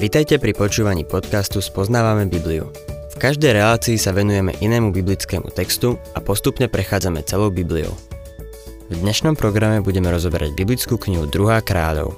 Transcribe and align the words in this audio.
Vitajte 0.00 0.40
pri 0.40 0.56
počúvaní 0.56 1.04
podcastu 1.04 1.60
Spoznávame 1.60 2.24
Bibliu. 2.24 2.72
V 3.12 3.16
každej 3.20 3.52
relácii 3.52 4.00
sa 4.00 4.16
venujeme 4.16 4.56
inému 4.56 4.96
biblickému 4.96 5.52
textu 5.52 6.00
a 6.16 6.24
postupne 6.24 6.72
prechádzame 6.72 7.20
celou 7.28 7.52
Bibliou. 7.52 7.92
V 8.88 8.96
dnešnom 8.96 9.36
programe 9.36 9.84
budeme 9.84 10.08
rozoberať 10.08 10.56
biblickú 10.56 10.96
knihu 10.96 11.28
2. 11.28 11.52
kráľov. 11.60 12.16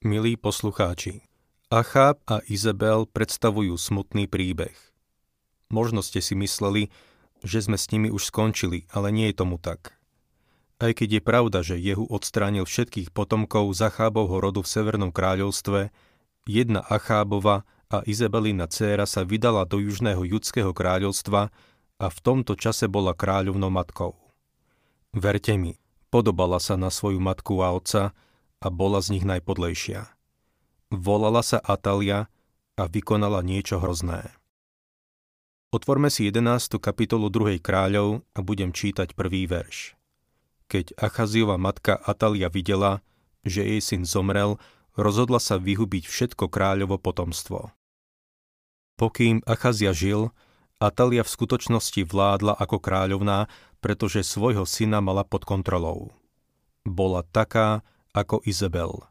Milí 0.00 0.40
poslucháči, 0.40 1.20
Acháb 1.68 2.16
a 2.24 2.40
Izabel 2.48 3.04
predstavujú 3.04 3.76
smutný 3.76 4.24
príbeh. 4.24 4.72
Možno 5.68 6.00
ste 6.00 6.24
si 6.24 6.32
mysleli, 6.32 6.88
že 7.44 7.60
sme 7.60 7.76
s 7.76 7.92
nimi 7.92 8.08
už 8.08 8.32
skončili, 8.32 8.88
ale 8.88 9.12
nie 9.12 9.28
je 9.28 9.36
tomu 9.36 9.60
tak. 9.60 9.99
Aj 10.80 10.96
keď 10.96 11.20
je 11.20 11.22
pravda, 11.22 11.60
že 11.60 11.76
Jehu 11.76 12.08
odstránil 12.08 12.64
všetkých 12.64 13.12
potomkov 13.12 13.68
Zachábovho 13.76 14.40
rodu 14.40 14.64
v 14.64 14.72
Severnom 14.72 15.12
kráľovstve, 15.12 15.92
jedna 16.48 16.80
Achábova 16.80 17.68
a 17.92 18.00
Izabelina 18.08 18.64
dcéra 18.64 19.04
sa 19.04 19.28
vydala 19.28 19.68
do 19.68 19.76
južného 19.76 20.24
judského 20.24 20.72
kráľovstva 20.72 21.52
a 22.00 22.06
v 22.08 22.18
tomto 22.24 22.56
čase 22.56 22.88
bola 22.88 23.12
kráľovnou 23.12 23.68
matkou. 23.68 24.16
Verte 25.12 25.52
mi, 25.60 25.76
podobala 26.08 26.56
sa 26.56 26.80
na 26.80 26.88
svoju 26.88 27.20
matku 27.20 27.60
a 27.60 27.76
otca 27.76 28.16
a 28.56 28.66
bola 28.72 29.04
z 29.04 29.20
nich 29.20 29.24
najpodlejšia. 29.28 30.08
Volala 30.88 31.44
sa 31.44 31.60
Atalia 31.60 32.32
a 32.80 32.88
vykonala 32.88 33.44
niečo 33.44 33.76
hrozné. 33.84 34.32
Otvorme 35.76 36.08
si 36.08 36.24
11. 36.24 36.80
kapitolu 36.80 37.28
2. 37.28 37.60
kráľov 37.60 38.24
a 38.32 38.40
budem 38.40 38.72
čítať 38.72 39.12
prvý 39.12 39.44
verš. 39.44 39.99
Keď 40.70 40.94
Achaziova 40.94 41.58
matka 41.58 41.98
Atalia 41.98 42.46
videla, 42.46 43.02
že 43.42 43.66
jej 43.66 43.82
syn 43.82 44.06
zomrel, 44.06 44.62
rozhodla 44.94 45.42
sa 45.42 45.58
vyhubiť 45.58 46.06
všetko 46.06 46.46
kráľovo 46.46 46.94
potomstvo. 46.94 47.74
Pokým 48.94 49.42
Achazia 49.50 49.90
žil, 49.90 50.30
Atalia 50.78 51.26
v 51.26 51.34
skutočnosti 51.34 52.06
vládla 52.06 52.54
ako 52.54 52.78
kráľovná, 52.78 53.50
pretože 53.82 54.22
svojho 54.22 54.62
syna 54.62 55.02
mala 55.02 55.26
pod 55.26 55.42
kontrolou. 55.42 56.14
Bola 56.86 57.26
taká 57.26 57.82
ako 58.14 58.38
Izabel. 58.46 59.02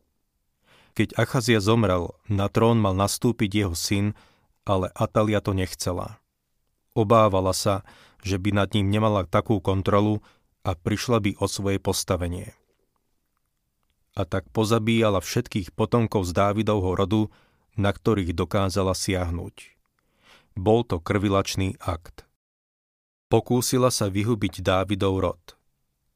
Keď 0.96 1.20
Achazia 1.20 1.60
zomrel, 1.60 2.16
na 2.32 2.48
trón 2.48 2.80
mal 2.80 2.96
nastúpiť 2.96 3.52
jeho 3.68 3.76
syn, 3.76 4.16
ale 4.64 4.96
Atalia 4.96 5.44
to 5.44 5.52
nechcela. 5.52 6.24
Obávala 6.96 7.52
sa, 7.52 7.84
že 8.24 8.40
by 8.40 8.64
nad 8.64 8.70
ním 8.72 8.88
nemala 8.88 9.28
takú 9.28 9.60
kontrolu, 9.60 10.24
a 10.64 10.76
prišla 10.76 11.18
by 11.24 11.32
o 11.40 11.46
svoje 11.48 11.80
postavenie. 11.80 12.54
A 14.18 14.28
tak 14.28 14.52
pozabíjala 14.52 15.24
všetkých 15.24 15.72
potomkov 15.72 16.28
z 16.28 16.32
Dávidovho 16.36 16.92
rodu, 16.98 17.22
na 17.80 17.96
ktorých 17.96 18.36
dokázala 18.36 18.92
siahnuť. 18.92 19.80
Bol 20.60 20.84
to 20.84 21.00
krvilačný 21.00 21.80
akt. 21.80 22.28
Pokúsila 23.32 23.94
sa 23.94 24.12
vyhubiť 24.12 24.60
Dávidov 24.60 25.16
rod. 25.24 25.44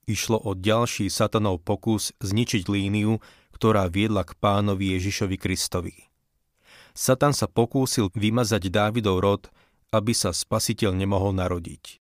Išlo 0.03 0.35
o 0.35 0.51
ďalší 0.51 1.07
satanov 1.07 1.63
pokus 1.63 2.11
zničiť 2.19 2.67
líniu, 2.67 3.23
ktorá 3.55 3.87
viedla 3.87 4.27
k 4.27 4.35
pánovi 4.35 4.99
Ježišovi 4.99 5.39
Kristovi. 5.39 6.11
Satan 6.91 7.31
sa 7.31 7.47
pokúsil 7.47 8.11
vymazať 8.11 8.67
Dávidov 8.67 9.23
rod, 9.23 9.43
aby 9.95 10.11
sa 10.11 10.35
spasiteľ 10.35 10.91
nemohol 10.91 11.31
narodiť. 11.31 12.02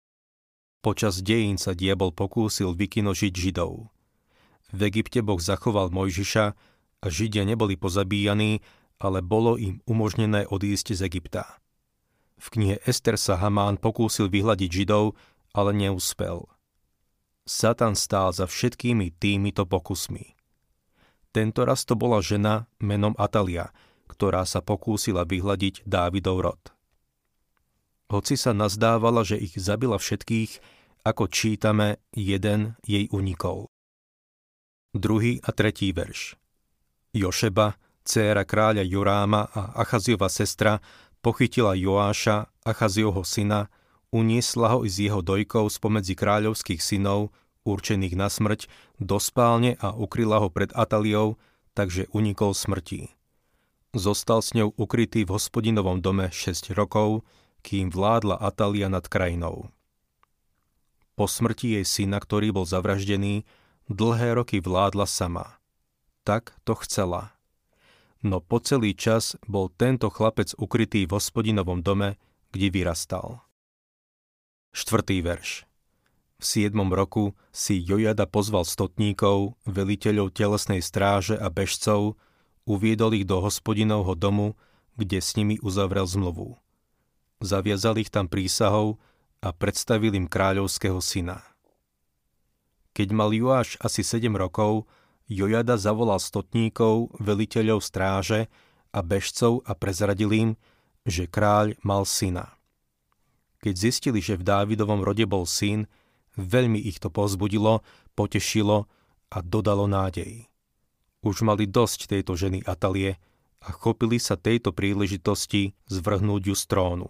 Počas 0.86 1.26
dejín 1.26 1.58
sa 1.58 1.74
diabol 1.74 2.14
pokúsil 2.14 2.78
vykinožiť 2.78 3.34
Židov. 3.34 3.90
V 4.72 4.80
Egypte 4.84 5.24
Boh 5.26 5.40
zachoval 5.40 5.90
Mojžiša 5.90 6.46
a 7.02 7.06
Židia 7.08 7.48
neboli 7.48 7.80
pozabíjaní, 7.80 8.62
ale 8.98 9.22
bolo 9.22 9.56
im 9.58 9.82
umožnené 9.86 10.46
odísť 10.50 10.98
z 10.98 11.02
Egypta. 11.08 11.62
V 12.38 12.54
knihe 12.54 12.78
Ester 12.86 13.18
sa 13.18 13.42
Hamán 13.42 13.82
pokúsil 13.82 14.30
vyhľadiť 14.30 14.70
Židov, 14.70 15.18
ale 15.58 15.74
neúspel. 15.74 16.46
Satan 17.48 17.96
stál 17.98 18.36
za 18.36 18.46
všetkými 18.46 19.16
týmito 19.18 19.66
pokusmi. 19.66 20.36
Tento 21.32 21.64
raz 21.64 21.88
to 21.88 21.96
bola 21.96 22.22
žena 22.22 22.68
menom 22.78 23.16
Atalia, 23.18 23.72
ktorá 24.12 24.44
sa 24.44 24.60
pokúsila 24.60 25.24
vyhľadiť 25.24 25.88
Dávidov 25.88 26.38
rod. 26.44 26.77
Hoci 28.08 28.40
sa 28.40 28.56
nazdávala, 28.56 29.28
že 29.28 29.36
ich 29.36 29.60
zabila 29.60 30.00
všetkých, 30.00 30.64
ako 31.04 31.28
čítame, 31.28 32.00
jeden 32.16 32.80
jej 32.88 33.12
unikol. 33.12 33.68
Druhý 34.96 35.44
a 35.44 35.52
tretí 35.52 35.92
verš. 35.92 36.40
Jošeba, 37.12 37.76
dcéra 38.08 38.48
kráľa 38.48 38.88
Joráma 38.88 39.52
a 39.52 39.76
Achaziova 39.84 40.32
sestra, 40.32 40.80
pochytila 41.20 41.76
Joáša, 41.76 42.48
Achaziovho 42.64 43.28
syna, 43.28 43.68
uniesla 44.16 44.80
ho 44.80 44.88
z 44.88 45.12
jeho 45.12 45.20
dojkov 45.20 45.76
spomedzi 45.76 46.16
kráľovských 46.16 46.80
synov, 46.80 47.36
určených 47.68 48.16
na 48.16 48.32
smrť, 48.32 48.72
do 49.04 49.20
spálne 49.20 49.76
a 49.84 49.92
ukryla 49.92 50.40
ho 50.40 50.48
pred 50.48 50.72
Ataliou, 50.72 51.36
takže 51.76 52.08
unikol 52.16 52.56
smrti. 52.56 53.12
Zostal 53.92 54.40
s 54.40 54.56
ňou 54.56 54.72
ukrytý 54.80 55.28
v 55.28 55.36
hospodinovom 55.36 56.00
dome 56.00 56.32
6 56.32 56.72
rokov, 56.72 57.28
kým 57.62 57.94
vládla 57.94 58.38
Atalia 58.42 58.90
nad 58.92 59.06
krajinou. 59.06 59.70
Po 61.18 61.26
smrti 61.26 61.82
jej 61.82 61.86
syna, 61.86 62.22
ktorý 62.22 62.54
bol 62.54 62.66
zavraždený, 62.70 63.42
dlhé 63.90 64.38
roky 64.38 64.62
vládla 64.62 65.10
sama. 65.10 65.58
Tak 66.22 66.54
to 66.62 66.78
chcela. 66.86 67.34
No 68.22 68.42
po 68.42 68.62
celý 68.62 68.94
čas 68.94 69.34
bol 69.46 69.70
tento 69.74 70.14
chlapec 70.14 70.54
ukrytý 70.58 71.10
v 71.10 71.18
hospodinovom 71.18 71.82
dome, 71.82 72.22
kde 72.54 72.70
vyrastal. 72.70 73.42
Štvrtý 74.74 75.26
verš. 75.26 75.66
V 76.38 76.44
siedmom 76.46 76.94
roku 76.94 77.34
si 77.50 77.82
Jojada 77.82 78.30
pozval 78.30 78.62
stotníkov, 78.62 79.58
veliteľov 79.66 80.30
telesnej 80.38 80.86
stráže 80.86 81.34
a 81.34 81.50
bežcov, 81.50 82.14
uviedol 82.70 83.18
ich 83.18 83.26
do 83.26 83.42
hospodinovho 83.42 84.14
domu, 84.14 84.54
kde 85.02 85.18
s 85.18 85.34
nimi 85.34 85.58
uzavrel 85.66 86.06
zmluvu. 86.06 86.62
Zaviazal 87.38 88.02
ich 88.02 88.10
tam 88.10 88.26
prísahou, 88.26 88.98
a 89.42 89.54
predstavil 89.54 90.14
im 90.18 90.26
kráľovského 90.26 90.98
syna. 90.98 91.46
Keď 92.98 93.08
mal 93.14 93.30
Joáš 93.30 93.78
asi 93.78 94.02
7 94.02 94.34
rokov, 94.34 94.90
Jojada 95.30 95.78
zavolal 95.78 96.18
stotníkov, 96.18 97.14
veliteľov 97.22 97.84
stráže 97.84 98.50
a 98.96 99.00
bežcov 99.04 99.62
a 99.68 99.78
prezradil 99.78 100.32
im, 100.34 100.50
že 101.06 101.30
kráľ 101.30 101.78
mal 101.86 102.08
syna. 102.08 102.58
Keď 103.62 103.74
zistili, 103.76 104.20
že 104.24 104.40
v 104.40 104.48
Dávidovom 104.48 105.04
rode 105.04 105.28
bol 105.28 105.46
syn, 105.46 105.86
veľmi 106.40 106.80
ich 106.80 106.98
to 106.98 107.12
pozbudilo, 107.12 107.86
potešilo 108.18 108.90
a 109.30 109.38
dodalo 109.44 109.86
nádej. 109.86 110.48
Už 111.22 111.44
mali 111.44 111.68
dosť 111.68 112.08
tejto 112.18 112.40
ženy 112.40 112.64
Atalie 112.64 113.20
a 113.62 113.70
chopili 113.74 114.18
sa 114.18 114.40
tejto 114.40 114.72
príležitosti 114.72 115.76
zvrhnúť 115.92 116.42
ju 116.50 116.56
z 116.56 116.64
trónu. 116.66 117.10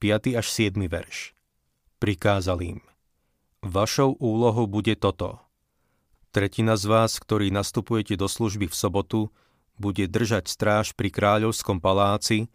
5. 0.00 0.32
až 0.32 0.48
7. 0.48 0.80
verš. 0.88 1.36
Prikázal 2.00 2.64
im. 2.64 2.80
Vašou 3.60 4.16
úlohou 4.16 4.64
bude 4.64 4.96
toto. 4.96 5.44
Tretina 6.32 6.80
z 6.80 6.88
vás, 6.88 7.20
ktorí 7.20 7.52
nastupujete 7.52 8.16
do 8.16 8.24
služby 8.24 8.72
v 8.72 8.78
sobotu, 8.80 9.20
bude 9.76 10.08
držať 10.08 10.48
stráž 10.48 10.96
pri 10.96 11.12
kráľovskom 11.12 11.84
paláci, 11.84 12.48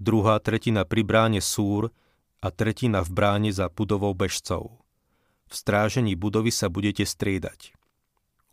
druhá 0.00 0.40
tretina 0.40 0.88
pri 0.88 1.04
bráne 1.04 1.44
Súr 1.44 1.92
a 2.40 2.48
tretina 2.48 3.04
v 3.04 3.12
bráne 3.12 3.52
za 3.52 3.68
budovou 3.68 4.16
bežcov. 4.16 4.80
V 5.44 5.60
strážení 5.60 6.16
budovy 6.16 6.48
sa 6.48 6.72
budete 6.72 7.04
striedať. 7.04 7.76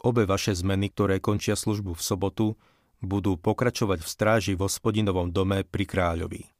Obe 0.04 0.28
vaše 0.28 0.52
zmeny, 0.52 0.92
ktoré 0.92 1.24
končia 1.24 1.56
službu 1.56 1.96
v 1.96 2.04
sobotu, 2.04 2.60
budú 3.00 3.40
pokračovať 3.40 4.04
v 4.04 4.12
stráži 4.12 4.54
v 4.60 4.68
hospodinovom 4.68 5.32
dome 5.32 5.64
pri 5.64 5.88
kráľovi. 5.88 6.55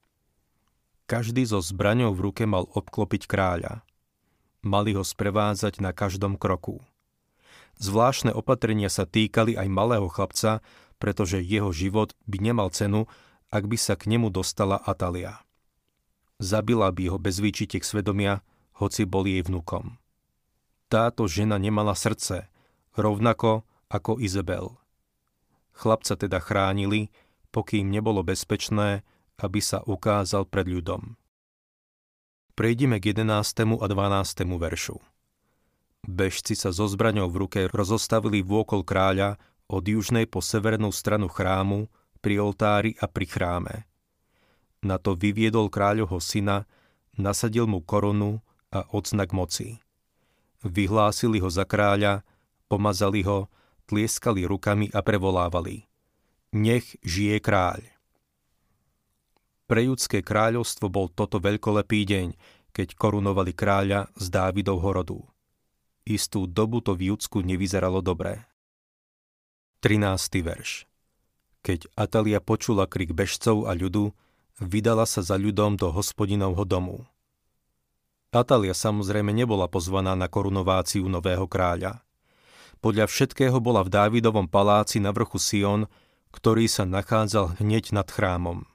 Každý 1.06 1.46
so 1.46 1.62
zbraňou 1.62 2.18
v 2.18 2.30
ruke 2.30 2.44
mal 2.50 2.66
obklopiť 2.66 3.30
kráľa. 3.30 3.86
Mali 4.66 4.98
ho 4.98 5.06
sprevádzať 5.06 5.78
na 5.78 5.94
každom 5.94 6.34
kroku. 6.34 6.82
Zvláštne 7.78 8.34
opatrenia 8.34 8.90
sa 8.90 9.06
týkali 9.06 9.54
aj 9.54 9.68
malého 9.70 10.10
chlapca, 10.10 10.66
pretože 10.98 11.46
jeho 11.46 11.70
život 11.70 12.18
by 12.26 12.38
nemal 12.42 12.74
cenu, 12.74 13.06
ak 13.54 13.70
by 13.70 13.78
sa 13.78 13.94
k 13.94 14.10
nemu 14.10 14.34
dostala 14.34 14.82
Atalia. 14.82 15.46
Zabila 16.42 16.90
by 16.90 17.14
ho 17.14 17.18
bez 17.22 17.38
výčitek 17.38 17.86
svedomia, 17.86 18.42
hoci 18.82 19.06
bol 19.06 19.30
jej 19.30 19.46
vnukom. 19.46 20.02
Táto 20.90 21.30
žena 21.30 21.62
nemala 21.62 21.94
srdce, 21.94 22.50
rovnako 22.98 23.62
ako 23.88 24.18
Izabel. 24.18 24.74
Chlapca 25.76 26.18
teda 26.18 26.42
chránili, 26.42 27.14
pokým 27.54 27.92
nebolo 27.92 28.24
bezpečné, 28.24 29.06
aby 29.40 29.60
sa 29.60 29.84
ukázal 29.84 30.48
pred 30.48 30.68
ľudom. 30.68 31.20
Prejdime 32.56 33.04
k 33.04 33.12
11. 33.12 33.76
a 33.84 33.88
12. 33.92 34.48
veršu. 34.56 34.98
Bežci 36.06 36.54
sa 36.56 36.70
so 36.72 36.86
zbraňou 36.88 37.28
v 37.28 37.48
ruke 37.48 37.62
rozostavili 37.68 38.46
vôkol 38.46 38.86
kráľa 38.86 39.42
od 39.66 39.84
južnej 39.84 40.30
po 40.30 40.40
severnú 40.40 40.94
stranu 40.94 41.28
chrámu, 41.28 41.90
pri 42.26 42.42
oltári 42.42 42.98
a 42.98 43.06
pri 43.06 43.26
chráme. 43.30 43.76
Na 44.82 44.98
to 44.98 45.14
vyviedol 45.14 45.70
kráľovho 45.70 46.18
syna, 46.18 46.66
nasadil 47.14 47.70
mu 47.70 47.86
korunu 47.86 48.42
a 48.74 48.82
odznak 48.90 49.30
moci. 49.30 49.78
Vyhlásili 50.66 51.38
ho 51.38 51.54
za 51.54 51.70
kráľa, 51.70 52.26
pomazali 52.66 53.22
ho, 53.22 53.46
tlieskali 53.86 54.42
rukami 54.50 54.90
a 54.90 55.06
prevolávali. 55.06 55.86
Nech 56.50 56.98
žije 57.06 57.38
kráľ. 57.38 57.95
Pre 59.66 59.82
judské 59.82 60.22
kráľovstvo 60.22 60.94
bol 60.94 61.10
toto 61.10 61.42
veľkolepý 61.42 62.06
deň, 62.06 62.28
keď 62.70 62.94
korunovali 62.94 63.50
kráľa 63.50 64.14
z 64.14 64.26
Dávidovho 64.30 64.90
rodu. 64.94 65.20
Istú 66.06 66.46
dobu 66.46 66.86
to 66.86 66.94
v 66.94 67.10
Judsku 67.10 67.42
nevyzeralo 67.42 68.06
dobre. 68.06 68.46
13. 69.82 70.46
verš 70.46 70.86
Keď 71.66 71.90
Atalia 71.98 72.38
počula 72.46 72.86
krik 72.86 73.18
bežcov 73.18 73.66
a 73.66 73.74
ľudu, 73.74 74.14
vydala 74.62 75.10
sa 75.10 75.26
za 75.26 75.34
ľudom 75.34 75.82
do 75.82 75.90
hospodinovho 75.90 76.62
domu. 76.62 77.02
Atalia 78.30 78.78
samozrejme 78.78 79.34
nebola 79.34 79.66
pozvaná 79.66 80.14
na 80.14 80.30
korunováciu 80.30 81.10
nového 81.10 81.50
kráľa. 81.50 82.06
Podľa 82.86 83.10
všetkého 83.10 83.58
bola 83.58 83.82
v 83.82 83.90
Dávidovom 83.90 84.46
paláci 84.46 85.02
na 85.02 85.10
vrchu 85.10 85.42
Sion, 85.42 85.90
ktorý 86.30 86.70
sa 86.70 86.86
nachádzal 86.86 87.58
hneď 87.58 87.98
nad 87.98 88.06
chrámom. 88.06 88.68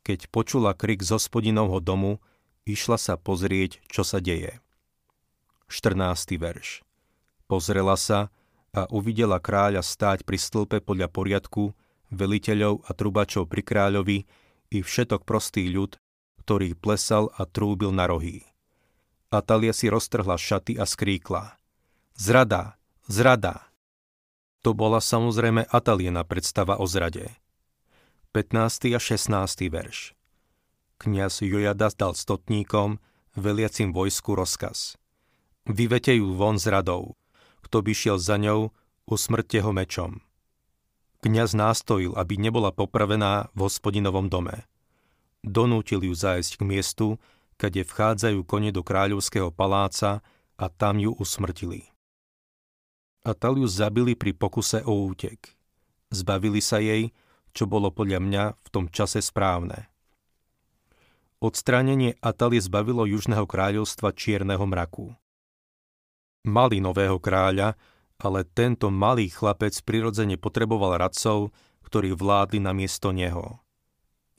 Keď 0.00 0.32
počula 0.32 0.72
krik 0.72 1.04
z 1.04 1.16
hospodinovho 1.16 1.80
domu, 1.84 2.24
išla 2.64 2.96
sa 2.96 3.14
pozrieť, 3.20 3.84
čo 3.88 4.00
sa 4.00 4.20
deje. 4.20 4.60
14. 5.68 6.40
verš. 6.40 6.82
Pozrela 7.46 7.94
sa 7.94 8.32
a 8.70 8.86
uvidela 8.90 9.42
kráľa 9.42 9.82
stáť 9.82 10.22
pri 10.22 10.38
stĺpe 10.38 10.78
podľa 10.82 11.10
poriadku, 11.10 11.74
veliteľov 12.10 12.86
a 12.86 12.90
trubačov 12.94 13.46
pri 13.46 13.62
kráľovi 13.62 14.18
i 14.70 14.78
všetok 14.82 15.26
prostý 15.26 15.70
ľud, 15.70 15.98
ktorý 16.42 16.74
plesal 16.74 17.30
a 17.38 17.46
trúbil 17.46 17.94
na 17.94 18.10
rohy. 18.10 18.46
Atalia 19.30 19.70
si 19.70 19.86
roztrhla 19.86 20.34
šaty 20.34 20.74
a 20.74 20.86
skríkla. 20.86 21.54
Zrada! 22.18 22.74
Zrada! 23.06 23.70
To 24.66 24.74
bola 24.74 24.98
samozrejme 24.98 25.70
Ataliena 25.70 26.26
predstava 26.26 26.82
o 26.82 26.84
zrade. 26.84 27.30
15. 28.30 28.94
a 28.94 29.02
16. 29.02 29.66
verš. 29.74 30.14
Kňaz 31.02 31.42
Jojada 31.42 31.90
dal 31.90 32.14
stotníkom, 32.14 33.02
veliacim 33.34 33.90
vojsku 33.90 34.38
rozkaz. 34.38 34.94
Vyvete 35.66 36.14
ju 36.14 36.38
von 36.38 36.54
z 36.54 36.70
radou. 36.70 37.18
Kto 37.66 37.82
by 37.82 37.90
šiel 37.90 38.22
za 38.22 38.38
ňou, 38.38 38.70
usmrte 39.10 39.58
ho 39.58 39.74
mečom. 39.74 40.22
Kňaz 41.26 41.58
nástojil, 41.58 42.14
aby 42.14 42.38
nebola 42.38 42.70
popravená 42.70 43.50
v 43.50 43.66
hospodinovom 43.66 44.30
dome. 44.30 44.62
Donútil 45.42 46.06
ju 46.06 46.14
zájsť 46.14 46.52
k 46.54 46.62
miestu, 46.62 47.18
kade 47.58 47.82
vchádzajú 47.82 48.46
kone 48.46 48.70
do 48.70 48.86
kráľovského 48.86 49.50
paláca 49.50 50.22
a 50.54 50.70
tam 50.70 51.02
ju 51.02 51.18
usmrtili. 51.18 51.90
A 53.26 53.34
Taliu 53.34 53.66
zabili 53.66 54.14
pri 54.14 54.38
pokuse 54.38 54.86
o 54.86 55.10
útek. 55.10 55.50
Zbavili 56.14 56.62
sa 56.62 56.78
jej, 56.78 57.10
čo 57.52 57.68
bolo 57.70 57.90
podľa 57.90 58.20
mňa 58.22 58.44
v 58.56 58.68
tom 58.70 58.86
čase 58.90 59.20
správne. 59.20 59.90
Odstránenie 61.40 62.20
Atalie 62.20 62.60
zbavilo 62.60 63.08
Južného 63.08 63.48
kráľovstva 63.48 64.12
čierneho 64.12 64.60
mraku. 64.68 65.16
Mali 66.44 66.84
nového 66.84 67.16
kráľa, 67.16 67.76
ale 68.20 68.44
tento 68.44 68.92
malý 68.92 69.32
chlapec 69.32 69.72
prirodzene 69.80 70.36
potreboval 70.36 71.00
radcov, 71.00 71.52
ktorí 71.88 72.12
vládli 72.12 72.60
na 72.60 72.76
miesto 72.76 73.08
neho. 73.10 73.56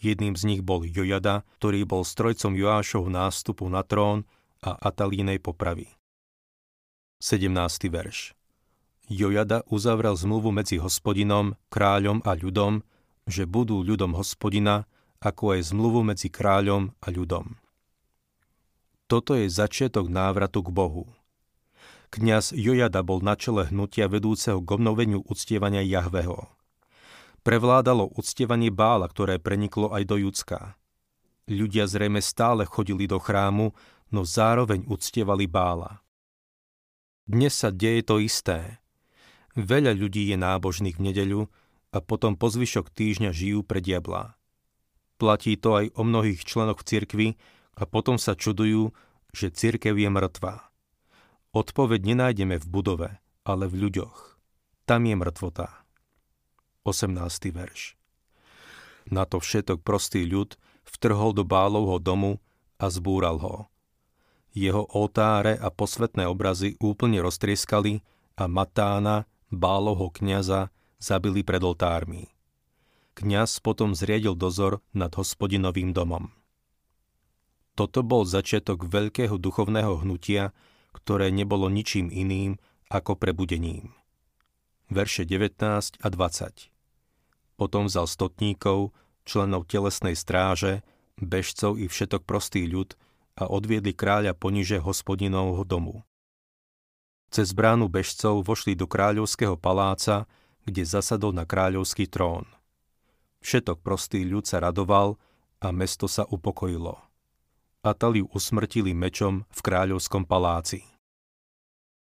Jedným 0.02 0.34
z 0.34 0.44
nich 0.50 0.62
bol 0.62 0.86
Jojada, 0.86 1.46
ktorý 1.62 1.86
bol 1.86 2.02
strojcom 2.06 2.57
Joášov 2.57 3.10
nástupu 3.10 3.69
na 3.69 3.86
trón 3.86 4.25
a 4.62 4.78
Atalínej 4.78 5.42
popravy. 5.42 5.90
17. 7.22 7.54
verš 7.90 8.34
Jojada 9.06 9.62
uzavrel 9.69 10.18
zmluvu 10.18 10.50
medzi 10.50 10.81
hospodinom, 10.81 11.54
kráľom 11.69 12.25
a 12.25 12.34
ľudom, 12.34 12.81
že 13.31 13.48
budú 13.48 13.81
ľudom 13.81 14.13
hospodina, 14.19 14.86
ako 15.24 15.56
aj 15.56 15.72
zmluvu 15.72 16.04
medzi 16.04 16.28
kráľom 16.28 16.92
a 17.00 17.07
ľudom. 17.07 17.56
Toto 19.07 19.36
je 19.36 19.48
začiatok 19.48 20.12
návratu 20.12 20.63
k 20.63 20.69
Bohu. 20.72 21.06
Kňaz 22.12 22.51
Jojada 22.51 23.00
bol 23.07 23.24
na 23.24 23.39
čele 23.39 23.72
hnutia 23.72 24.12
vedúceho 24.12 24.60
k 24.60 24.68
obnoveniu 24.68 25.24
uctievania 25.24 25.80
Jahveho. 25.80 26.51
Prevládalo 27.42 28.12
uctievanie 28.19 28.68
Bála, 28.68 29.07
ktoré 29.07 29.39
preniklo 29.39 29.95
aj 29.95 30.04
do 30.06 30.16
Judska. 30.19 30.75
Ľudia 31.48 31.88
zrejme 31.88 32.19
stále 32.19 32.68
chodili 32.68 33.07
do 33.07 33.18
chrámu, 33.18 33.72
no 34.12 34.22
zároveň 34.28 34.83
uctievali 34.92 35.48
Bála. 35.48 36.04
Dnes 37.24 37.56
sa 37.56 37.72
deje 37.72 38.04
to 38.04 38.19
isté. 38.19 38.83
Veľa 39.56 39.95
ľudí 39.95 40.28
je 40.31 40.38
nábožných 40.39 41.00
v 41.00 41.06
nedeľu 41.12 41.42
a 41.92 41.98
potom 42.00 42.40
po 42.40 42.48
zvyšok 42.48 42.92
týždňa 42.92 43.36
žijú 43.36 43.68
pre 43.68 43.84
diabla. 43.84 44.40
Platí 45.20 45.60
to 45.60 45.78
aj 45.78 45.86
o 45.94 46.02
mnohých 46.02 46.42
členoch 46.42 46.82
v 46.82 46.88
cirkvi 46.88 47.28
a 47.78 47.86
potom 47.86 48.18
sa 48.18 48.34
čudujú, 48.34 48.96
že 49.36 49.54
cirkev 49.54 50.00
je 50.00 50.10
mŕtva. 50.10 50.72
Odpoveď 51.52 52.16
nenájdeme 52.16 52.58
v 52.58 52.66
budove, 52.66 53.10
ale 53.44 53.68
v 53.68 53.88
ľuďoch. 53.88 54.40
Tam 54.88 55.04
je 55.04 55.16
mŕtvota. 55.20 55.68
18. 56.88 57.14
verš. 57.54 58.00
Na 59.12 59.28
to 59.28 59.38
všetok 59.38 59.84
prostý 59.86 60.26
ľud 60.26 60.58
vtrhol 60.88 61.36
do 61.36 61.44
Bálovho 61.46 62.02
domu 62.02 62.42
a 62.82 62.90
zbúral 62.90 63.38
ho. 63.38 63.56
Jeho 64.52 64.84
oltáre 64.92 65.56
a 65.56 65.72
posvetné 65.72 66.28
obrazy 66.28 66.76
úplne 66.82 67.24
roztrieskali 67.24 68.04
a 68.36 68.50
Matána, 68.50 69.30
Bálovho 69.48 70.12
kniaza, 70.12 70.74
zabili 71.01 71.42
pred 71.42 71.59
oltármi. 71.65 72.30
Kňaz 73.18 73.59
potom 73.59 73.92
zriedil 73.92 74.38
dozor 74.38 74.80
nad 74.95 75.12
hospodinovým 75.12 75.92
domom. 75.92 76.31
Toto 77.75 78.06
bol 78.06 78.24
začiatok 78.24 78.88
veľkého 78.88 79.36
duchovného 79.36 80.06
hnutia, 80.06 80.53
ktoré 80.95 81.33
nebolo 81.33 81.68
ničím 81.68 82.14
iným 82.14 82.61
ako 82.87 83.18
prebudením. 83.18 83.95
Verše 84.92 85.23
19 85.23 86.04
a 86.04 86.07
20 86.07 86.69
Potom 87.56 87.87
vzal 87.87 88.07
stotníkov, 88.11 88.92
členov 89.23 89.71
telesnej 89.71 90.19
stráže, 90.19 90.83
bežcov 91.16 91.80
i 91.80 91.87
všetok 91.87 92.28
prostý 92.28 92.68
ľud 92.68 92.99
a 93.40 93.47
odviedli 93.47 93.95
kráľa 93.95 94.35
poniže 94.35 94.83
hospodinovho 94.83 95.64
domu. 95.64 96.04
Cez 97.31 97.56
bránu 97.56 97.87
bežcov 97.87 98.44
vošli 98.44 98.76
do 98.76 98.83
kráľovského 98.92 99.56
paláca, 99.56 100.28
kde 100.71 100.87
zasadol 100.87 101.35
na 101.35 101.44
kráľovský 101.44 102.07
trón. 102.07 102.47
Všetok 103.44 103.83
prostý 103.83 104.23
ľud 104.23 104.47
sa 104.47 104.63
radoval 104.63 105.19
a 105.59 105.68
mesto 105.75 106.07
sa 106.07 106.23
upokojilo. 106.23 106.95
Ataliu 107.83 108.31
usmrtili 108.31 108.95
mečom 108.95 109.44
v 109.51 109.59
kráľovskom 109.59 110.23
paláci. 110.23 110.87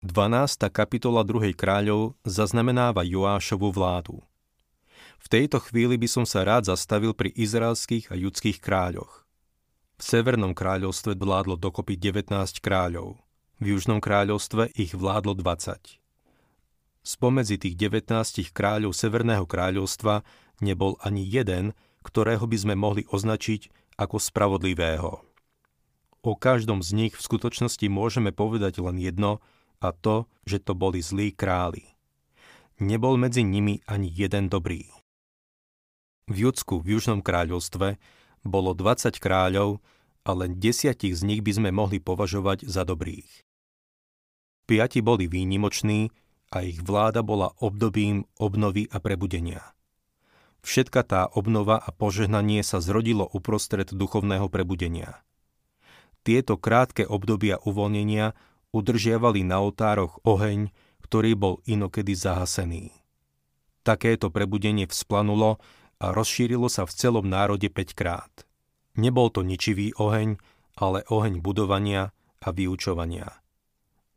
12. 0.03 0.67
kapitola 0.69 1.23
2. 1.23 1.55
kráľov 1.55 2.19
zaznamenáva 2.27 3.07
Joášovu 3.07 3.71
vládu. 3.71 4.19
V 5.23 5.31
tejto 5.31 5.63
chvíli 5.63 5.95
by 5.95 6.07
som 6.11 6.25
sa 6.27 6.43
rád 6.43 6.67
zastavil 6.67 7.15
pri 7.15 7.31
izraelských 7.31 8.11
a 8.11 8.19
judských 8.19 8.59
kráľoch. 8.59 9.23
V 9.95 10.03
Severnom 10.03 10.51
kráľovstve 10.51 11.15
vládlo 11.15 11.55
dokopy 11.55 11.95
19 11.95 12.35
kráľov, 12.59 13.23
v 13.63 13.71
Južnom 13.71 14.03
kráľovstve 14.03 14.75
ich 14.75 14.91
vládlo 14.91 15.39
20. 15.39 16.02
Spomedzi 17.03 17.59
tých 17.59 17.75
19 17.75 18.55
kráľov 18.55 18.95
Severného 18.95 19.43
kráľovstva 19.43 20.23
nebol 20.63 20.95
ani 21.03 21.27
jeden, 21.27 21.75
ktorého 21.99 22.47
by 22.47 22.57
sme 22.57 22.75
mohli 22.79 23.03
označiť 23.11 23.67
ako 23.99 24.23
spravodlivého. 24.23 25.19
O 26.23 26.33
každom 26.39 26.79
z 26.79 26.95
nich 26.95 27.13
v 27.19 27.25
skutočnosti 27.27 27.83
môžeme 27.91 28.31
povedať 28.31 28.79
len 28.79 28.95
jedno, 28.95 29.43
a 29.83 29.91
to, 29.91 30.31
že 30.47 30.63
to 30.63 30.71
boli 30.71 31.03
zlí 31.03 31.35
králi. 31.35 31.83
Nebol 32.79 33.19
medzi 33.19 33.43
nimi 33.43 33.83
ani 33.83 34.07
jeden 34.07 34.47
dobrý. 34.47 34.87
V 36.31 36.47
Judsku 36.47 36.79
v 36.79 36.95
Južnom 36.95 37.19
kráľovstve 37.19 37.99
bolo 38.47 38.71
20 38.71 39.19
kráľov 39.19 39.83
a 40.23 40.31
len 40.31 40.55
desiatich 40.55 41.19
z 41.19 41.27
nich 41.27 41.43
by 41.43 41.51
sme 41.51 41.69
mohli 41.75 41.99
považovať 41.99 42.63
za 42.63 42.87
dobrých. 42.87 43.27
Piati 44.63 45.03
boli 45.03 45.27
výnimoční 45.27 46.07
a 46.53 46.61
ich 46.61 46.79
vláda 46.85 47.25
bola 47.25 47.57
obdobím 47.57 48.29
obnovy 48.37 48.85
a 48.93 49.01
prebudenia. 49.01 49.73
Všetka 50.61 51.01
tá 51.03 51.21
obnova 51.27 51.81
a 51.81 51.89
požehnanie 51.89 52.61
sa 52.61 52.79
zrodilo 52.79 53.25
uprostred 53.25 53.89
duchovného 53.91 54.47
prebudenia– 54.47 55.17
tieto 56.23 56.55
krátke 56.55 57.03
obdobia 57.03 57.59
uvoľnenia 57.59 58.31
udržiavali 58.71 59.43
na 59.43 59.59
otároch 59.59 60.23
oheň, 60.23 60.71
ktorý 61.03 61.35
bol 61.35 61.55
inokedy 61.67 62.15
zahasený. 62.15 62.95
Takéto 63.83 64.31
prebudenie 64.31 64.87
vzplanulo 64.87 65.59
a 65.99 66.15
rozšírilo 66.15 66.71
sa 66.71 66.87
v 66.87 66.95
celom 66.95 67.27
národe 67.27 67.67
5 67.67 67.91
krát. 67.91 68.31
Nebol 68.95 69.35
to 69.35 69.43
ničivý 69.43 69.91
oheň, 69.99 70.39
ale 70.79 71.03
oheň 71.11 71.43
budovania 71.43 72.15
a 72.39 72.49
vyučovania. 72.55 73.42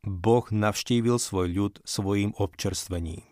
Boh 0.07 0.47
navštívil 0.55 1.19
svoj 1.19 1.51
ľud 1.51 1.75
svojim 1.83 2.31
občerstvením. 2.39 3.27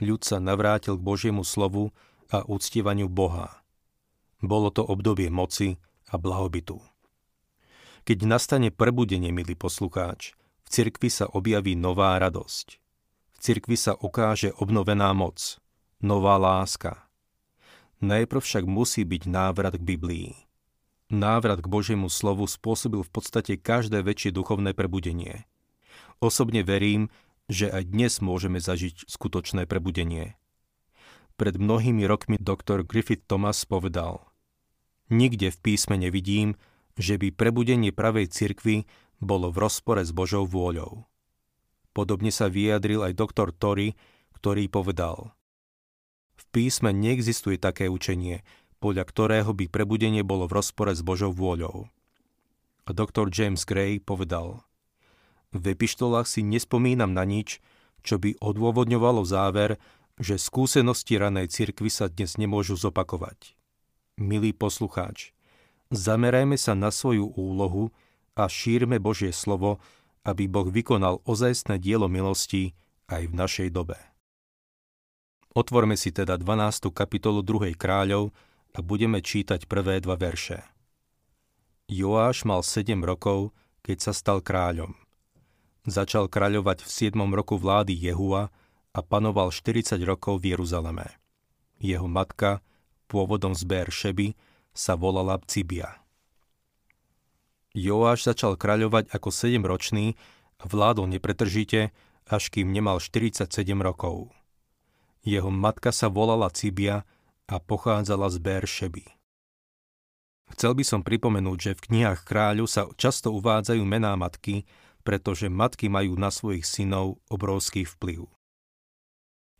Ľud 0.00 0.24
sa 0.24 0.40
navrátil 0.40 0.96
k 0.96 1.04
Božiemu 1.04 1.44
slovu 1.44 1.92
a 2.32 2.40
uctievaniu 2.40 3.12
Boha. 3.12 3.60
Bolo 4.40 4.72
to 4.72 4.80
obdobie 4.80 5.28
moci 5.28 5.76
a 6.08 6.16
blahobytu. 6.16 6.80
Keď 8.08 8.18
nastane 8.24 8.72
prebudenie, 8.72 9.28
milý 9.28 9.52
poslucháč, 9.60 10.32
v 10.64 10.68
cirkvi 10.72 11.12
sa 11.12 11.28
objaví 11.28 11.76
nová 11.76 12.16
radosť. 12.16 12.80
V 13.36 13.38
cirkvi 13.44 13.76
sa 13.76 13.92
ukáže 13.92 14.56
obnovená 14.56 15.12
moc, 15.12 15.60
nová 16.00 16.40
láska. 16.40 17.04
Najprv 18.00 18.40
však 18.40 18.64
musí 18.64 19.04
byť 19.04 19.28
návrat 19.28 19.76
k 19.76 19.84
Biblii. 19.84 20.32
Návrat 21.12 21.60
k 21.60 21.68
Božiemu 21.68 22.08
slovu 22.08 22.48
spôsobil 22.48 23.04
v 23.04 23.12
podstate 23.12 23.60
každé 23.60 24.00
väčšie 24.00 24.32
duchovné 24.32 24.72
prebudenie. 24.72 25.44
Osobne 26.22 26.66
verím, 26.66 27.10
že 27.50 27.68
aj 27.68 27.92
dnes 27.92 28.12
môžeme 28.24 28.58
zažiť 28.60 29.06
skutočné 29.08 29.68
prebudenie. 29.68 30.38
Pred 31.34 31.58
mnohými 31.58 32.06
rokmi 32.06 32.38
doktor 32.38 32.86
Griffith 32.86 33.26
Thomas 33.26 33.66
povedal 33.66 34.22
Nikde 35.10 35.52
v 35.52 35.58
písme 35.60 35.98
nevidím, 36.00 36.56
že 36.94 37.18
by 37.18 37.34
prebudenie 37.34 37.90
pravej 37.90 38.30
cirkvy 38.30 38.86
bolo 39.18 39.50
v 39.50 39.66
rozpore 39.66 40.00
s 40.00 40.14
Božou 40.14 40.46
vôľou. 40.46 41.04
Podobne 41.94 42.30
sa 42.34 42.50
vyjadril 42.50 43.02
aj 43.06 43.18
doktor 43.18 43.54
Tory, 43.54 43.94
ktorý 44.38 44.66
povedal 44.70 45.34
V 46.34 46.44
písme 46.50 46.90
neexistuje 46.90 47.58
také 47.58 47.86
učenie, 47.90 48.42
podľa 48.82 49.04
ktorého 49.06 49.50
by 49.56 49.70
prebudenie 49.70 50.20
bolo 50.20 50.44
v 50.50 50.60
rozpore 50.60 50.92
s 50.92 51.00
Božou 51.00 51.32
vôľou. 51.32 51.88
A 52.84 52.90
doktor 52.92 53.32
James 53.32 53.64
Gray 53.64 53.96
povedal 53.96 54.60
V 55.54 55.64
epištolách 55.70 56.26
si 56.26 56.42
nespomínam 56.42 57.14
na 57.14 57.22
nič, 57.22 57.62
čo 58.02 58.18
by 58.18 58.36
odôvodňovalo 58.42 59.22
záver, 59.22 59.78
že 60.18 60.36
skúsenosti 60.36 61.14
ranej 61.16 61.50
cirkvy 61.54 61.88
sa 61.88 62.10
dnes 62.10 62.34
nemôžu 62.34 62.74
zopakovať. 62.74 63.54
Milý 64.18 64.50
poslucháč, 64.54 65.34
Zamerajme 65.94 66.58
sa 66.58 66.74
na 66.74 66.90
svoju 66.90 67.30
úlohu 67.38 67.94
a 68.34 68.50
šírme 68.50 68.98
Božie 68.98 69.30
slovo, 69.30 69.78
aby 70.26 70.50
Boh 70.50 70.66
vykonal 70.66 71.22
ozajstné 71.22 71.78
dielo 71.78 72.10
milosti 72.10 72.74
aj 73.06 73.30
v 73.30 73.34
našej 73.36 73.68
dobe. 73.70 73.94
Otvorme 75.54 75.94
si 75.94 76.10
teda 76.10 76.34
12. 76.34 76.90
kapitolu 76.90 77.46
2. 77.46 77.78
kráľov 77.78 78.34
a 78.74 78.82
budeme 78.82 79.22
čítať 79.22 79.70
prvé 79.70 80.02
dva 80.02 80.18
verše. 80.18 80.66
Joáš 81.86 82.42
mal 82.42 82.66
7 82.66 82.98
rokov, 83.04 83.54
keď 83.84 84.10
sa 84.10 84.12
stal 84.16 84.42
kráľom. 84.42 85.03
Začal 85.84 86.32
kráľovať 86.32 86.80
v 86.80 86.88
7. 86.88 87.20
roku 87.36 87.60
vlády 87.60 87.92
Jehua 87.92 88.48
a 88.96 89.00
panoval 89.04 89.52
40 89.52 90.00
rokov 90.08 90.40
v 90.40 90.56
Jeruzaleme. 90.56 91.12
Jeho 91.76 92.08
matka, 92.08 92.64
pôvodom 93.04 93.52
z 93.52 93.68
Bér 93.68 93.92
Šeby, 93.92 94.32
sa 94.72 94.96
volala 94.96 95.36
Cibia. 95.44 96.00
Joáš 97.76 98.24
začal 98.24 98.56
kráľovať 98.56 99.12
ako 99.12 99.28
7-ročný 99.28 100.16
a 100.56 100.64
vládol 100.64 101.04
nepretržite, 101.20 101.92
až 102.24 102.42
kým 102.48 102.72
nemal 102.72 102.96
47 102.96 103.44
rokov. 103.84 104.32
Jeho 105.20 105.52
matka 105.52 105.92
sa 105.92 106.08
volala 106.08 106.48
Cibia 106.48 107.04
a 107.44 107.60
pochádzala 107.60 108.32
z 108.32 108.36
Beršeby. 108.40 109.04
Chcel 110.56 110.72
by 110.80 110.84
som 110.86 111.04
pripomenúť, 111.04 111.58
že 111.60 111.76
v 111.76 111.84
knihách 111.92 112.24
kráľu 112.24 112.64
sa 112.64 112.88
často 112.96 113.36
uvádzajú 113.36 113.84
mená 113.84 114.16
matky, 114.16 114.64
pretože 115.04 115.52
matky 115.52 115.92
majú 115.92 116.16
na 116.16 116.32
svojich 116.32 116.64
synov 116.64 117.20
obrovský 117.28 117.84
vplyv. 117.84 118.26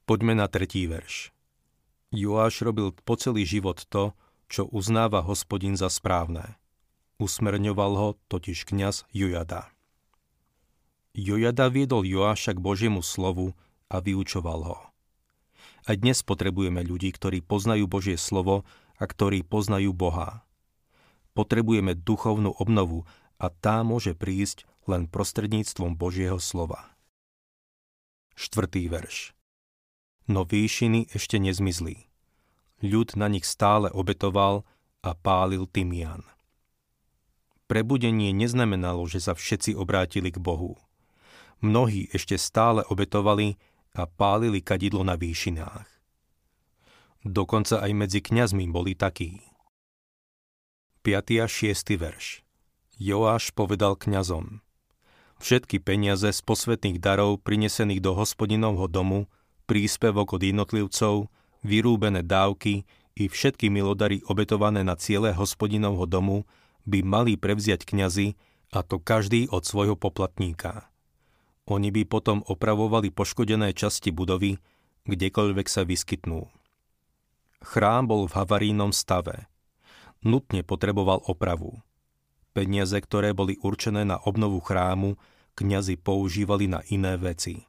Poďme 0.08 0.36
na 0.36 0.48
tretí 0.48 0.88
verš. 0.88 1.30
Joáš 2.12 2.64
robil 2.64 2.92
po 2.92 3.16
celý 3.16 3.44
život 3.44 3.84
to, 3.88 4.16
čo 4.48 4.68
uznáva 4.68 5.24
hospodin 5.24 5.76
za 5.76 5.88
správne. 5.88 6.56
Usmerňoval 7.20 7.92
ho 7.96 8.08
totiž 8.28 8.68
kňaz 8.68 9.08
Jojada. 9.12 9.72
Jojada 11.14 11.70
viedol 11.70 12.02
Joáša 12.02 12.58
k 12.58 12.64
Božiemu 12.64 13.00
slovu 13.00 13.54
a 13.86 14.02
vyučoval 14.02 14.60
ho. 14.66 14.78
A 15.84 15.90
dnes 15.94 16.24
potrebujeme 16.26 16.82
ľudí, 16.82 17.12
ktorí 17.12 17.44
poznajú 17.44 17.86
Božie 17.86 18.18
slovo 18.18 18.66
a 18.98 19.04
ktorí 19.04 19.44
poznajú 19.46 19.94
Boha. 19.94 20.42
Potrebujeme 21.36 21.94
duchovnú 21.94 22.56
obnovu 22.58 23.06
a 23.38 23.50
tá 23.50 23.82
môže 23.86 24.14
prísť 24.14 24.66
len 24.90 25.08
prostredníctvom 25.08 25.96
Božieho 25.96 26.40
slova. 26.40 26.94
Štvrtý 28.34 28.90
verš. 28.90 29.32
No 30.26 30.42
výšiny 30.48 31.12
ešte 31.12 31.36
nezmizli 31.36 32.08
ľud 32.84 33.16
na 33.16 33.32
nich 33.32 33.48
stále 33.48 33.88
obetoval 33.88 34.68
a 35.00 35.16
pálil 35.16 35.64
tymian. 35.64 36.20
Prebudenie 37.64 38.36
neznamenalo, 38.36 39.08
že 39.08 39.24
sa 39.24 39.32
všetci 39.32 39.72
obrátili 39.72 40.28
k 40.28 40.36
Bohu. 40.36 40.76
Mnohí 41.64 42.12
ešte 42.12 42.36
stále 42.36 42.84
obetovali 42.92 43.56
a 43.96 44.04
pálili 44.04 44.60
kadidlo 44.60 45.00
na 45.00 45.16
výšinách. 45.16 45.88
Dokonca 47.24 47.80
aj 47.80 47.92
medzi 47.96 48.20
kňazmi 48.20 48.68
boli 48.68 48.92
takí. 48.92 49.40
5. 51.00 51.40
a 51.40 51.48
6. 51.48 51.96
verš 51.96 52.44
Joáš 53.00 53.52
povedal 53.52 53.96
kňazom 53.96 54.63
Všetky 55.42 55.82
peniaze 55.82 56.30
z 56.30 56.40
posvetných 56.46 57.02
darov 57.02 57.42
prinesených 57.42 58.00
do 58.00 58.14
hospodinovho 58.14 58.86
domu, 58.86 59.26
príspevok 59.66 60.38
od 60.38 60.42
jednotlivcov, 60.42 61.32
vyrúbené 61.64 62.22
dávky 62.22 62.84
i 63.14 63.24
všetky 63.30 63.70
milodary 63.70 64.20
obetované 64.26 64.82
na 64.82 64.98
ciele 64.98 65.30
hospodinovho 65.34 66.06
domu 66.06 66.44
by 66.84 67.00
mali 67.00 67.34
prevziať 67.40 67.88
kňazi, 67.88 68.36
a 68.74 68.82
to 68.82 68.98
každý 68.98 69.46
od 69.54 69.62
svojho 69.62 69.94
poplatníka. 69.94 70.90
Oni 71.70 71.94
by 71.94 72.04
potom 72.04 72.42
opravovali 72.44 73.08
poškodené 73.14 73.72
časti 73.72 74.10
budovy, 74.10 74.58
kdekoľvek 75.06 75.66
sa 75.70 75.86
vyskytnú. 75.86 76.50
Chrám 77.64 78.04
bol 78.10 78.28
v 78.28 78.36
havarínom 78.36 78.92
stave. 78.92 79.48
Nutne 80.20 80.60
potreboval 80.60 81.24
opravu. 81.24 81.80
Peniaze, 82.54 82.96
ktoré 83.02 83.34
boli 83.34 83.58
určené 83.58 84.06
na 84.06 84.16
obnovu 84.22 84.62
chrámu, 84.62 85.18
kňazi 85.58 85.98
používali 85.98 86.70
na 86.70 86.86
iné 86.86 87.18
veci. 87.18 87.66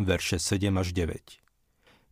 Verše 0.00 0.40
7 0.40 0.72
až 0.80 0.96
9 0.96 1.46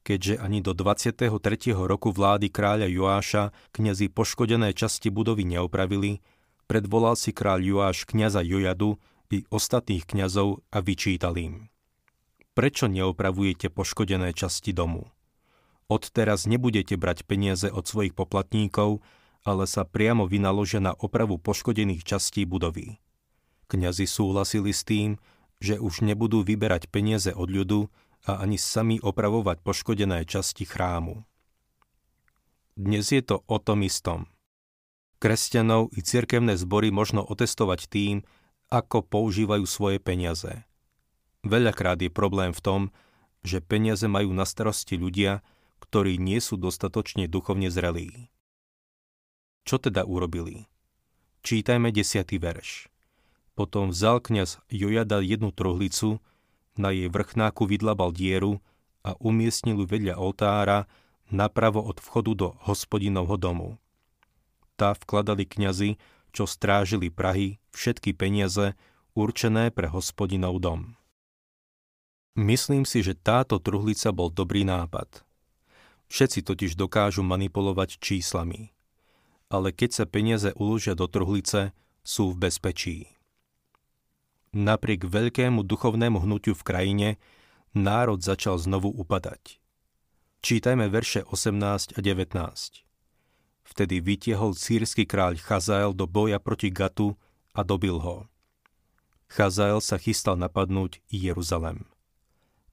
keďže 0.04 0.36
ani 0.36 0.60
do 0.60 0.76
23. 0.76 1.32
roku 1.72 2.12
vlády 2.12 2.52
kráľa 2.52 2.92
Joáša 2.92 3.42
kňazi 3.72 4.12
poškodené 4.12 4.76
časti 4.76 5.08
budovy 5.08 5.48
neopravili, 5.48 6.20
predvolal 6.68 7.16
si 7.16 7.32
kráľ 7.32 7.64
Joáš 7.64 8.04
kňaza 8.04 8.44
Jojadu 8.44 9.00
i 9.32 9.48
ostatných 9.48 10.04
kňazov 10.04 10.62
a 10.70 10.78
vyčítal 10.84 11.34
im. 11.40 11.72
Prečo 12.54 12.86
neopravujete 12.86 13.72
poškodené 13.72 14.30
časti 14.36 14.70
domu? 14.70 15.10
Odteraz 15.90 16.46
nebudete 16.46 16.94
brať 16.94 17.26
peniaze 17.26 17.66
od 17.66 17.82
svojich 17.82 18.14
poplatníkov, 18.14 19.02
ale 19.44 19.68
sa 19.68 19.84
priamo 19.84 20.24
vynaložia 20.24 20.80
na 20.80 20.96
opravu 20.96 21.36
poškodených 21.36 22.02
častí 22.02 22.48
budovy. 22.48 22.98
Kňazi 23.68 24.08
súhlasili 24.08 24.72
s 24.72 24.82
tým, 24.82 25.20
že 25.60 25.76
už 25.80 26.00
nebudú 26.00 26.44
vyberať 26.44 26.88
peniaze 26.88 27.32
od 27.32 27.48
ľudu, 27.48 27.92
a 28.24 28.40
ani 28.40 28.56
sami 28.56 28.96
opravovať 29.00 29.60
poškodené 29.60 30.24
časti 30.24 30.64
chrámu. 30.64 31.28
Dnes 32.74 33.12
je 33.12 33.22
to 33.22 33.44
o 33.46 33.56
tom 33.60 33.84
istom. 33.84 34.26
Kresťanov 35.20 35.94
i 35.94 36.00
cirkevné 36.02 36.58
zbory 36.58 36.90
možno 36.90 37.22
otestovať 37.22 37.86
tým, 37.88 38.16
ako 38.72 39.04
používajú 39.06 39.64
svoje 39.68 39.98
peniaze. 40.00 40.64
Veľakrát 41.44 42.00
je 42.00 42.10
problém 42.10 42.50
v 42.56 42.64
tom, 42.64 42.80
že 43.44 43.60
peniaze 43.60 44.08
majú 44.08 44.32
na 44.32 44.48
starosti 44.48 44.96
ľudia, 44.96 45.44
ktorí 45.84 46.16
nie 46.16 46.40
sú 46.40 46.56
dostatočne 46.56 47.28
duchovne 47.28 47.68
zrelí. 47.68 48.32
Čo 49.64 49.80
teda 49.80 50.04
urobili? 50.04 50.68
Čítajme 51.40 51.88
desiatý 51.88 52.36
verš. 52.36 52.92
Potom 53.56 53.92
vzal 53.92 54.20
kňaz 54.20 54.60
Jojada 54.68 55.24
jednu 55.24 55.52
truhlicu, 55.56 56.20
na 56.74 56.90
jej 56.90 57.08
vrchnáku 57.08 57.64
vydlabal 57.70 58.10
dieru 58.10 58.60
a 59.06 59.14
umiestnil 59.22 59.78
ju 59.80 59.86
vedľa 59.86 60.18
oltára 60.18 60.90
napravo 61.30 61.80
od 61.80 62.02
vchodu 62.02 62.32
do 62.34 62.48
hospodinovho 62.66 63.38
domu. 63.38 63.68
Tá 64.74 64.92
vkladali 64.92 65.46
kňazi, 65.46 65.96
čo 66.34 66.50
strážili 66.50 67.14
Prahy, 67.14 67.62
všetky 67.70 68.10
peniaze, 68.10 68.74
určené 69.14 69.70
pre 69.70 69.86
hospodinov 69.86 70.58
dom. 70.58 70.98
Myslím 72.34 72.82
si, 72.82 73.06
že 73.06 73.14
táto 73.14 73.62
truhlica 73.62 74.10
bol 74.10 74.34
dobrý 74.34 74.66
nápad. 74.66 75.22
Všetci 76.10 76.42
totiž 76.42 76.74
dokážu 76.74 77.22
manipulovať 77.22 78.02
číslami. 78.02 78.73
Ale 79.48 79.72
keď 79.72 79.90
sa 79.92 80.04
peniaze 80.04 80.52
uložia 80.56 80.96
do 80.96 81.08
truhlice, 81.08 81.76
sú 82.04 82.32
v 82.32 82.48
bezpečí. 82.48 83.10
Napriek 84.54 85.08
veľkému 85.08 85.66
duchovnému 85.66 86.22
hnutiu 86.22 86.54
v 86.54 86.66
krajine, 86.66 87.08
národ 87.74 88.22
začal 88.22 88.60
znovu 88.60 88.92
upadať. 88.92 89.58
Čítajme 90.44 90.86
verše 90.92 91.24
18 91.26 91.96
a 91.96 92.00
19. 92.00 92.84
Vtedy 93.64 93.96
vytiehol 94.04 94.52
sírsky 94.52 95.08
kráľ 95.08 95.40
Chazael 95.40 95.96
do 95.96 96.04
boja 96.04 96.36
proti 96.38 96.68
Gatu 96.68 97.16
a 97.56 97.64
dobil 97.64 97.96
ho. 97.98 98.28
Chazael 99.26 99.80
sa 99.80 99.96
chystal 99.96 100.36
napadnúť 100.36 101.00
Jeruzalem 101.08 101.88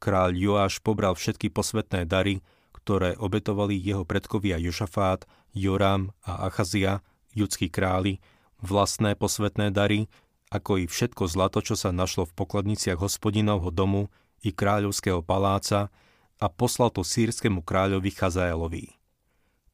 kráľ 0.02 0.34
Joáš 0.34 0.82
pobral 0.82 1.14
všetky 1.14 1.54
posvetné 1.54 2.10
dary, 2.10 2.42
ktoré 2.82 3.16
obetovali 3.18 3.78
jeho 3.78 4.04
predkovia 4.04 4.58
Jošafát, 4.58 5.26
Joram 5.54 6.12
a 6.26 6.50
Achazia, 6.50 7.06
judskí 7.32 7.70
králi, 7.70 8.20
vlastné 8.60 9.16
posvetné 9.16 9.72
dary, 9.72 10.10
ako 10.52 10.84
i 10.84 10.86
všetko 10.90 11.30
zlato, 11.32 11.64
čo 11.64 11.80
sa 11.80 11.96
našlo 11.96 12.28
v 12.28 12.36
pokladniciach 12.36 13.00
hospodinovho 13.00 13.72
domu 13.72 14.12
i 14.44 14.52
kráľovského 14.52 15.24
paláca 15.24 15.94
a 16.42 16.46
poslal 16.50 16.92
to 16.92 17.06
sírskému 17.06 17.64
kráľovi 17.64 18.12
Chazaelovi. 18.12 18.86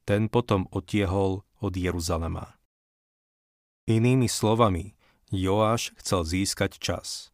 Ten 0.06 0.30
potom 0.30 0.70
odtiehol 0.70 1.42
od 1.58 1.72
Jeruzalema. 1.74 2.54
Inými 3.88 4.28
slovami, 4.28 4.94
Joáš 5.32 5.96
chcel 5.98 6.24
získať 6.24 6.76
čas 6.78 7.32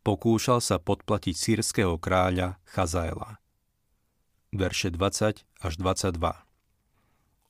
pokúšal 0.00 0.64
sa 0.64 0.80
podplatiť 0.80 1.34
sírskeho 1.36 2.00
kráľa 2.00 2.56
Chazaela. 2.64 3.39
Verše 4.50 4.90
20 4.90 5.46
až 5.62 5.72
22 5.78 6.18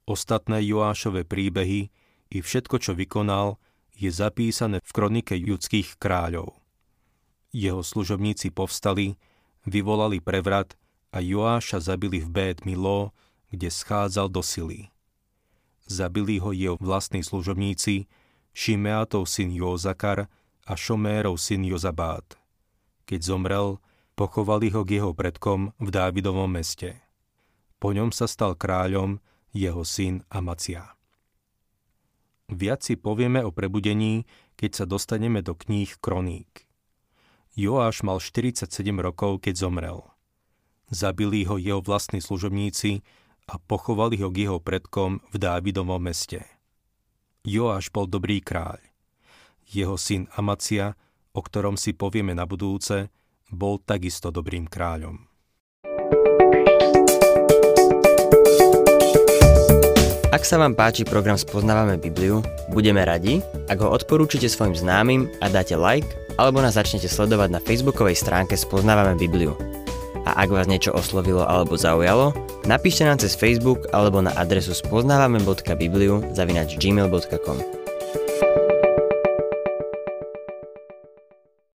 Ostatné 0.05 0.61
Joášove 0.69 1.25
príbehy 1.25 1.89
i 2.29 2.39
všetko, 2.45 2.77
čo 2.77 2.93
vykonal, 2.93 3.57
je 3.97 4.13
zapísané 4.13 4.85
v 4.85 4.91
kronike 4.93 5.33
judských 5.33 5.97
kráľov. 5.97 6.61
Jeho 7.57 7.81
služobníci 7.81 8.53
povstali, 8.53 9.17
vyvolali 9.65 10.21
prevrat 10.21 10.77
a 11.09 11.25
Joáša 11.25 11.81
zabili 11.81 12.21
v 12.21 12.29
Bét 12.29 12.69
Milo, 12.69 13.17
kde 13.49 13.73
schádzal 13.73 14.29
do 14.29 14.45
sily. 14.45 14.93
Zabili 15.89 16.37
ho 16.37 16.53
jeho 16.53 16.77
vlastní 16.77 17.25
služobníci, 17.25 18.13
Šimeatov 18.53 19.25
syn 19.25 19.57
Jozakar 19.57 20.29
a 20.69 20.73
Šomérov 20.77 21.41
syn 21.41 21.65
Jozabát. 21.65 22.37
Keď 23.09 23.21
zomrel, 23.25 23.81
pochovali 24.21 24.69
ho 24.77 24.85
k 24.85 25.01
jeho 25.01 25.17
predkom 25.17 25.73
v 25.81 25.89
Dávidovom 25.89 26.53
meste. 26.53 27.01
Po 27.81 27.97
ňom 27.97 28.13
sa 28.13 28.29
stal 28.29 28.53
kráľom 28.53 29.17
jeho 29.57 29.81
syn 29.81 30.29
Amacia. 30.29 30.93
Viac 32.53 32.85
si 32.85 33.01
povieme 33.01 33.41
o 33.41 33.49
prebudení, 33.49 34.29
keď 34.61 34.71
sa 34.77 34.85
dostaneme 34.85 35.41
do 35.41 35.57
kníh 35.57 35.89
Kroník. 36.05 36.69
Joáš 37.57 38.05
mal 38.05 38.21
47 38.21 38.69
rokov, 39.01 39.41
keď 39.41 39.65
zomrel. 39.65 40.05
Zabili 40.93 41.49
ho 41.49 41.57
jeho 41.57 41.81
vlastní 41.81 42.21
služobníci 42.21 43.01
a 43.49 43.57
pochovali 43.57 44.21
ho 44.21 44.29
k 44.29 44.45
jeho 44.45 44.61
predkom 44.61 45.25
v 45.33 45.37
Dávidovom 45.41 45.97
meste. 45.97 46.45
Joáš 47.41 47.89
bol 47.89 48.05
dobrý 48.05 48.45
kráľ. 48.45 48.85
Jeho 49.65 49.97
syn 49.97 50.29
Amacia 50.37 50.93
o 51.33 51.41
ktorom 51.41 51.79
si 51.79 51.95
povieme 51.95 52.35
na 52.35 52.43
budúce, 52.47 53.11
bol 53.51 53.83
takisto 53.83 54.31
dobrým 54.31 54.71
kráľom. 54.71 55.31
Ak 60.31 60.47
sa 60.47 60.63
vám 60.63 60.79
páči 60.79 61.03
program 61.03 61.35
Spoznávame 61.35 61.99
Bibliu, 61.99 62.39
budeme 62.71 63.03
radi, 63.03 63.43
ak 63.67 63.83
ho 63.83 63.91
odporúčite 63.91 64.47
svojim 64.47 64.79
známym 64.79 65.27
a 65.43 65.51
dáte 65.51 65.75
like, 65.75 66.07
alebo 66.39 66.63
nás 66.63 66.79
začnete 66.79 67.11
sledovať 67.11 67.51
na 67.51 67.61
facebookovej 67.61 68.15
stránke 68.15 68.55
Spoznávame 68.55 69.19
Bibliu. 69.19 69.59
A 70.31 70.47
ak 70.47 70.55
vás 70.55 70.71
niečo 70.71 70.95
oslovilo 70.95 71.43
alebo 71.43 71.75
zaujalo, 71.75 72.31
napíšte 72.63 73.03
nám 73.03 73.19
cez 73.19 73.35
Facebook 73.35 73.91
alebo 73.91 74.23
na 74.23 74.31
adresu 74.39 74.71
spoznávame.bibliu 74.71 76.23
zavinač 76.37 76.79
gmail.com. 76.79 77.80